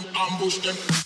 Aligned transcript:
them, 0.00 0.04
ambush 0.14 0.58
them. 0.58 1.05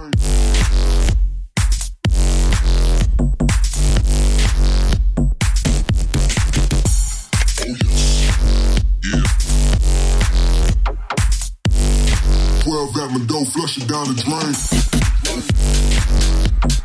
at 13.13 13.19
my 13.19 13.25
door, 13.25 13.45
flush 13.45 13.77
it 13.77 13.87
down 13.87 14.07
the 14.07 14.13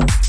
drain. 0.09 0.26